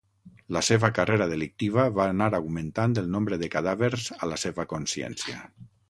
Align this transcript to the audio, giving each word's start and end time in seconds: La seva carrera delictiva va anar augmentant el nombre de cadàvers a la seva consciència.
La 0.55 0.61
seva 0.67 0.89
carrera 0.99 1.27
delictiva 1.33 1.85
va 1.99 2.07
anar 2.15 2.31
augmentant 2.39 2.97
el 3.03 3.13
nombre 3.17 3.39
de 3.45 3.51
cadàvers 3.57 4.11
a 4.19 4.35
la 4.35 4.41
seva 4.47 4.71
consciència. 4.77 5.43